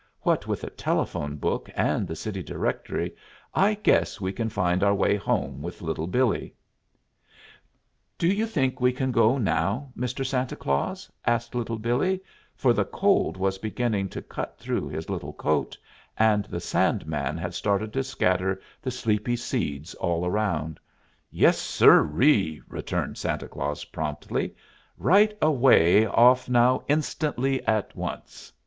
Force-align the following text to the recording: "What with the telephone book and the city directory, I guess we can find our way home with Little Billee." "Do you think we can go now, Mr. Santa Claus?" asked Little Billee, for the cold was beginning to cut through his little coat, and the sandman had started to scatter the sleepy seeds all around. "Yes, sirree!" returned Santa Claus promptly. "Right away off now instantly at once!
"What 0.21 0.47
with 0.47 0.61
the 0.61 0.71
telephone 0.71 1.35
book 1.35 1.69
and 1.75 2.07
the 2.07 2.15
city 2.15 2.41
directory, 2.41 3.15
I 3.53 3.75
guess 3.75 4.19
we 4.19 4.33
can 4.33 4.49
find 4.49 4.81
our 4.81 4.95
way 4.95 5.15
home 5.15 5.61
with 5.61 5.83
Little 5.83 6.07
Billee." 6.07 6.55
"Do 8.17 8.27
you 8.27 8.47
think 8.47 8.81
we 8.81 8.93
can 8.93 9.11
go 9.11 9.37
now, 9.37 9.91
Mr. 9.95 10.25
Santa 10.25 10.55
Claus?" 10.55 11.07
asked 11.23 11.53
Little 11.53 11.77
Billee, 11.77 12.19
for 12.55 12.73
the 12.73 12.83
cold 12.83 13.37
was 13.37 13.59
beginning 13.59 14.09
to 14.09 14.23
cut 14.23 14.57
through 14.57 14.89
his 14.89 15.07
little 15.07 15.33
coat, 15.33 15.77
and 16.17 16.45
the 16.45 16.59
sandman 16.59 17.37
had 17.37 17.53
started 17.53 17.93
to 17.93 18.03
scatter 18.03 18.59
the 18.81 18.89
sleepy 18.89 19.35
seeds 19.35 19.93
all 19.93 20.25
around. 20.25 20.79
"Yes, 21.29 21.59
sirree!" 21.59 22.59
returned 22.67 23.19
Santa 23.19 23.47
Claus 23.47 23.85
promptly. 23.85 24.55
"Right 24.97 25.37
away 25.43 26.07
off 26.07 26.49
now 26.49 26.81
instantly 26.87 27.63
at 27.67 27.95
once! 27.95 28.51